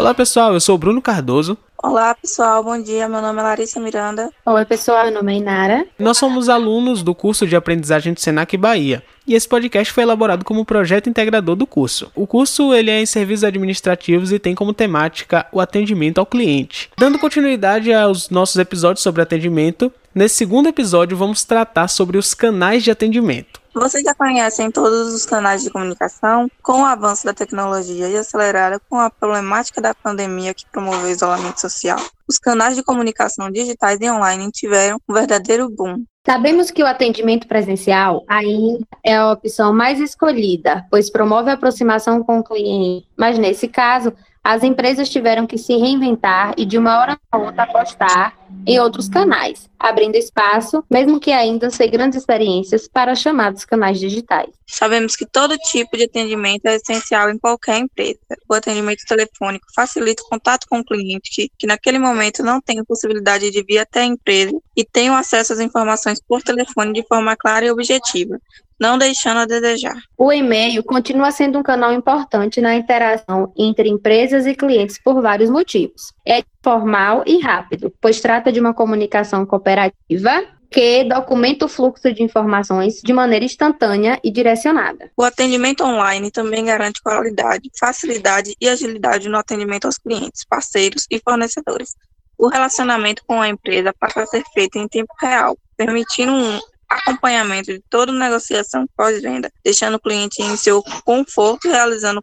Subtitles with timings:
[0.00, 1.58] Olá pessoal, eu sou o Bruno Cardoso.
[1.76, 3.06] Olá pessoal, bom dia.
[3.06, 4.30] Meu nome é Larissa Miranda.
[4.46, 5.86] Oi pessoal, meu nome é Inara.
[5.98, 10.42] Nós somos alunos do curso de aprendizagem de Senac Bahia e esse podcast foi elaborado
[10.42, 12.10] como projeto integrador do curso.
[12.14, 16.88] O curso ele é em serviços administrativos e tem como temática o atendimento ao cliente.
[16.96, 22.82] Dando continuidade aos nossos episódios sobre atendimento, nesse segundo episódio vamos tratar sobre os canais
[22.82, 23.59] de atendimento.
[23.72, 26.50] Vocês já conhecem todos os canais de comunicação?
[26.62, 31.10] Com o avanço da tecnologia e acelerada com a problemática da pandemia que promoveu o
[31.10, 31.98] isolamento social,
[32.28, 36.04] os canais de comunicação digitais e online tiveram um verdadeiro boom.
[36.26, 42.22] Sabemos que o atendimento presencial ainda é a opção mais escolhida, pois promove a aproximação
[42.22, 46.98] com o cliente, mas nesse caso, as empresas tiveram que se reinventar e de uma
[46.98, 52.88] hora para outra apostar em outros canais, abrindo espaço, mesmo que ainda sem grandes experiências,
[52.88, 54.50] para chamados canais digitais.
[54.66, 58.18] Sabemos que todo tipo de atendimento é essencial em qualquer empresa.
[58.48, 62.80] O atendimento telefônico facilita o contato com o cliente que, que naquele momento não tem
[62.80, 66.92] a possibilidade de vir até a empresa e tem o acesso às informações por telefone
[66.92, 68.38] de forma clara e objetiva,
[68.80, 69.96] não deixando a desejar.
[70.16, 75.50] O e-mail continua sendo um canal importante na interação entre empresas e clientes por vários
[75.50, 76.14] motivos.
[76.26, 82.22] É formal e rápido, pois trata de uma comunicação cooperativa que documenta o fluxo de
[82.22, 85.10] informações de maneira instantânea e direcionada.
[85.16, 91.18] O atendimento online também garante qualidade, facilidade e agilidade no atendimento aos clientes, parceiros e
[91.18, 91.96] fornecedores.
[92.38, 97.72] O relacionamento com a empresa passa a ser feito em tempo real, permitindo um acompanhamento
[97.72, 102.22] de toda negociação pós-venda, deixando o cliente em seu conforto realizando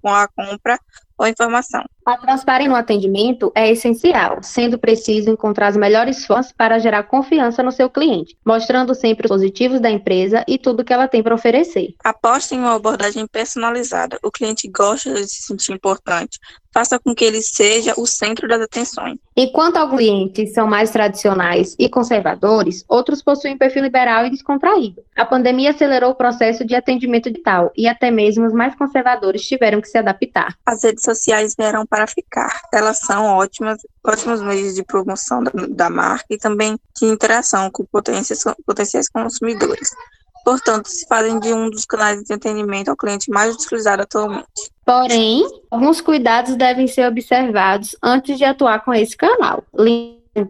[0.00, 0.78] com a compra
[1.18, 1.84] ou informação.
[2.06, 7.62] A transparência no atendimento é essencial, sendo preciso encontrar as melhores formas para gerar confiança
[7.62, 11.34] no seu cliente, mostrando sempre os positivos da empresa e tudo que ela tem para
[11.34, 11.94] oferecer.
[12.02, 14.18] Aposte em uma abordagem personalizada.
[14.22, 16.38] O cliente gosta de se sentir importante.
[16.74, 19.16] Faça com que ele seja o centro das atenções.
[19.36, 25.00] Enquanto alguns clientes são mais tradicionais e conservadores, outros possuem perfil liberal e descontraído.
[25.14, 29.80] A pandemia acelerou o processo de atendimento digital e até mesmo os mais conservadores tiveram
[29.80, 30.56] que se adaptar.
[30.66, 32.62] As redes sociais vieram para ficar.
[32.72, 37.84] Elas são ótimas, ótimos meios de promoção da, da marca e também de interação com
[37.84, 39.90] potenciais, potenciais consumidores.
[40.44, 44.44] Portanto, se fazem de um dos canais de entretenimento ao cliente mais utilizado atualmente.
[44.84, 49.64] Porém, alguns cuidados devem ser observados antes de atuar com esse canal.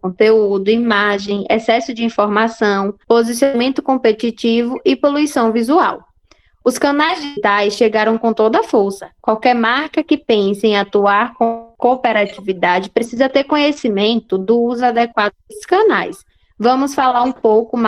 [0.00, 6.04] Conteúdo, imagem, excesso de informação, posicionamento competitivo e poluição visual.
[6.62, 9.10] Os canais digitais chegaram com toda a força.
[9.20, 15.64] Qualquer marca que pense em atuar com cooperatividade precisa ter conhecimento do uso adequado desses
[15.64, 16.18] canais.
[16.62, 17.78] Vamos falar um pouco,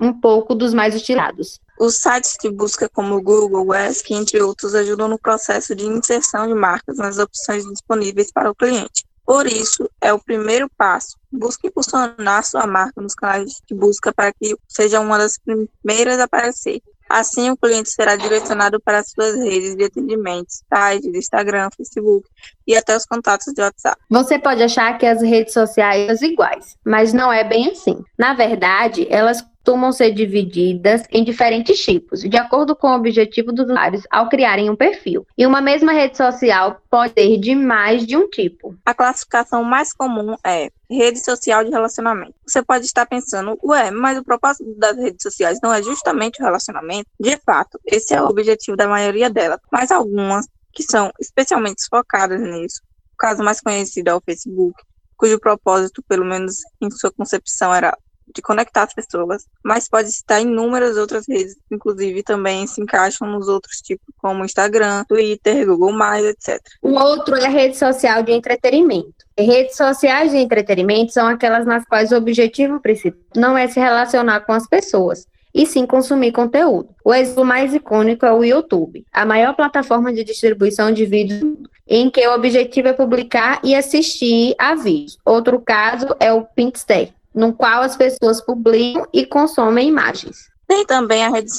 [0.00, 1.60] um pouco dos mais utilizados.
[1.78, 6.52] Os sites de busca como Google, Ask, entre outros, ajudam no processo de inserção de
[6.52, 9.04] marcas nas opções disponíveis para o cliente.
[9.24, 11.16] Por isso, é o primeiro passo.
[11.30, 16.24] Busque impulsionar sua marca nos canais de busca para que seja uma das primeiras a
[16.24, 16.82] aparecer.
[17.08, 22.28] Assim, o cliente será direcionado para as suas redes de atendimento, sites, Instagram, Facebook
[22.66, 24.00] e até os contatos de WhatsApp.
[24.10, 28.02] Você pode achar que as redes sociais são iguais, mas não é bem assim.
[28.18, 33.64] Na verdade, elas costumam ser divididas em diferentes tipos, de acordo com o objetivo dos
[33.64, 35.26] usuários ao criarem um perfil.
[35.36, 38.76] E uma mesma rede social pode ter de mais de um tipo.
[38.86, 42.34] A classificação mais comum é rede social de relacionamento.
[42.46, 46.44] Você pode estar pensando, ué, mas o propósito das redes sociais não é justamente o
[46.44, 47.08] relacionamento?
[47.18, 52.40] De fato, esse é o objetivo da maioria delas, mas algumas que são especialmente focadas
[52.40, 52.82] nisso.
[53.14, 54.80] O caso mais conhecido é o Facebook,
[55.16, 57.96] cujo propósito, pelo menos em sua concepção, era
[58.34, 63.48] de conectar as pessoas, mas pode estar inúmeras outras redes, inclusive também se encaixam nos
[63.48, 65.94] outros tipos, como Instagram, Twitter, Google+,
[66.28, 66.60] etc.
[66.82, 69.14] O outro é a rede social de entretenimento.
[69.38, 74.40] Redes sociais de entretenimento são aquelas nas quais o objetivo principal não é se relacionar
[74.40, 75.26] com as pessoas,
[75.56, 76.90] e sim consumir conteúdo.
[77.02, 81.40] O exemplo mais icônico é o YouTube, a maior plataforma de distribuição de vídeos
[81.88, 85.16] em que o objetivo é publicar e assistir a vídeos.
[85.24, 90.48] Outro caso é o Pinterest, no qual as pessoas publicam e consomem imagens.
[90.66, 91.50] Tem também a rede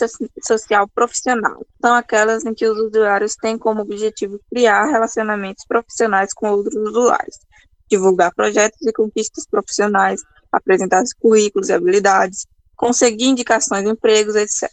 [0.44, 1.64] social profissional.
[1.80, 7.38] São aquelas em que os usuários têm como objetivo criar relacionamentos profissionais com outros usuários,
[7.90, 10.20] divulgar projetos e conquistas profissionais,
[10.52, 12.48] apresentar currículos e habilidades,
[12.78, 14.70] conseguir indicações de empregos, etc.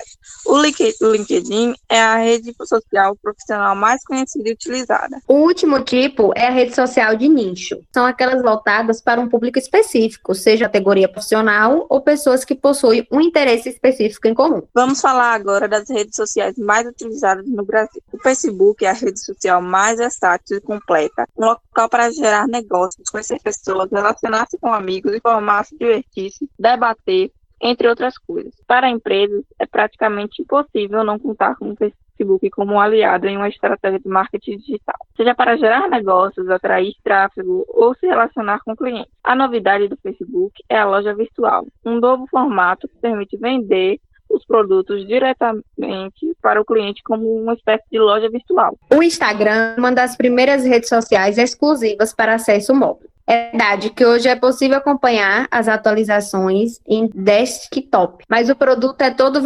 [0.47, 5.21] O LinkedIn é a rede social profissional mais conhecida e utilizada.
[5.27, 7.81] O último tipo é a rede social de nicho.
[7.93, 13.21] São aquelas voltadas para um público específico, seja categoria profissional ou pessoas que possuem um
[13.21, 14.63] interesse específico em comum.
[14.75, 18.03] Vamos falar agora das redes sociais mais utilizadas no Brasil.
[18.13, 23.09] O Facebook é a rede social mais versátil e completa, um local para gerar negócios,
[23.09, 27.33] conhecer pessoas, relacionar-se com amigos, informar-se, divertir-se, debater,
[27.65, 28.55] entre outras coisas.
[28.67, 33.49] Para empresas, é praticamente impossível não contar com o Facebook como um aliado em uma
[33.49, 39.11] estratégia de marketing digital, seja para gerar negócios, atrair tráfego ou se relacionar com clientes.
[39.25, 44.45] A novidade do Facebook é a loja virtual, um novo formato que permite vender os
[44.45, 48.77] produtos diretamente para o cliente como uma espécie de loja virtual.
[48.93, 53.09] O Instagram é uma das primeiras redes sociais exclusivas para acesso móvel.
[53.27, 59.11] É verdade que hoje é possível acompanhar as atualizações em desktop, mas o produto é
[59.11, 59.41] todo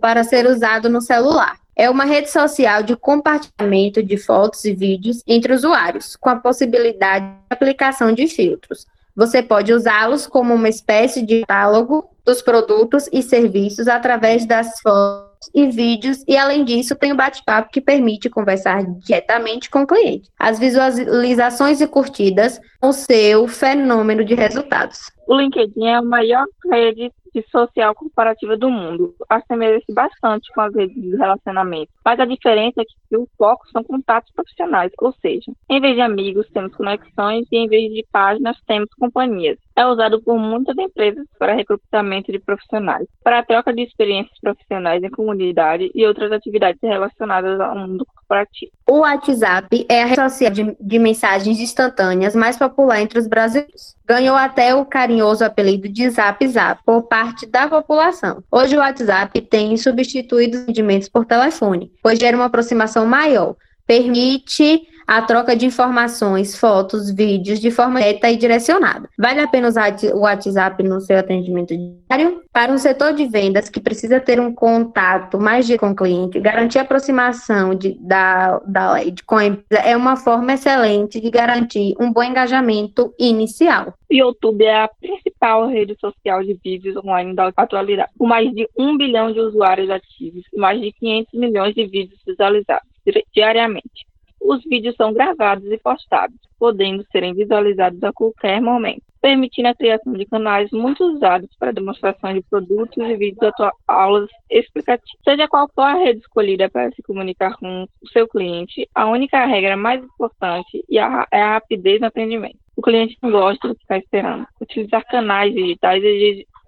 [0.00, 1.58] para ser usado no celular.
[1.74, 7.24] É uma rede social de compartilhamento de fotos e vídeos entre usuários, com a possibilidade
[7.24, 8.86] de aplicação de filtros.
[9.16, 15.29] Você pode usá-los como uma espécie de catálogo dos produtos e serviços através das fotos
[15.54, 20.28] e vídeos, e além disso, tem o bate-papo que permite conversar diretamente com o cliente.
[20.38, 25.10] As visualizações e curtidas o seu fenômeno de resultados.
[25.26, 29.14] O LinkedIn é a maior rede de social comparativa do mundo.
[29.28, 31.92] Assemelha-se bastante com as redes de relacionamento.
[32.04, 36.00] Mas a diferença é que o foco são contatos profissionais, ou seja, em vez de
[36.00, 39.58] amigos, temos conexões e em vez de páginas, temos companhias.
[39.76, 45.02] É usado por muitas empresas para recrutamento de profissionais, para a troca de experiências profissionais
[45.02, 48.72] em comunidade e outras atividades relacionadas ao mundo corporativo.
[48.88, 53.96] O WhatsApp é a rede social de, de mensagens instantâneas mais popular entre os brasileiros.
[54.06, 58.42] Ganhou até o carinhoso apelido de Zap Zap por parte da população.
[58.50, 63.56] Hoje o WhatsApp tem substituído os atendimentos por telefone, pois gera uma aproximação maior,
[63.86, 69.08] permite a troca de informações, fotos, vídeos de forma direta e direcionada.
[69.18, 72.42] Vale a pena usar o WhatsApp no seu atendimento diário?
[72.52, 76.38] Para um setor de vendas que precisa ter um contato mais direto com o cliente,
[76.38, 81.28] garantir a aproximação de, da, da lead com a empresa é uma forma excelente de
[81.28, 83.92] garantir um bom engajamento inicial.
[84.08, 88.68] O YouTube é a principal rede social de vídeos online da atualidade, com mais de
[88.78, 92.88] um bilhão de usuários ativos e mais de 500 milhões de vídeos visualizados
[93.34, 94.09] diariamente.
[94.40, 100.14] Os vídeos são gravados e postados, podendo serem visualizados a qualquer momento, permitindo a criação
[100.14, 103.52] de canais muito usados para demonstração de produtos e vídeos
[103.86, 105.10] aulas explicativas.
[105.22, 109.44] Seja qual for a rede escolhida para se comunicar com o seu cliente, a única
[109.44, 112.58] regra mais importante é a rapidez no atendimento.
[112.76, 114.46] O cliente não gosta de ficar esperando.
[114.58, 116.02] Utilizar canais digitais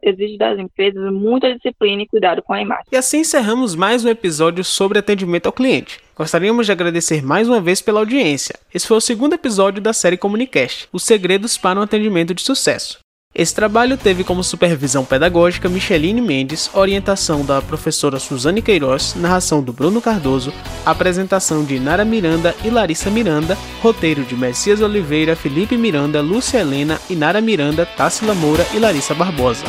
[0.03, 2.85] exige das empresas muita disciplina e cuidado com a imagem.
[2.93, 6.02] E assim encerramos mais um episódio sobre atendimento ao cliente.
[6.17, 8.55] Gostaríamos de agradecer mais uma vez pela audiência.
[8.73, 12.99] Esse foi o segundo episódio da série Comunicast, Os Segredos para um Atendimento de Sucesso.
[13.35, 19.73] Esse trabalho teve como supervisão pedagógica Micheline Mendes, orientação da professora Suzane Queiroz, narração do
[19.73, 20.53] Bruno Cardoso,
[20.85, 27.01] apresentação de Nara Miranda e Larissa Miranda, roteiro de Messias Oliveira, Felipe Miranda, Lúcia Helena,
[27.09, 29.65] Inara Miranda, Tássila Moura e Larissa Barbosa.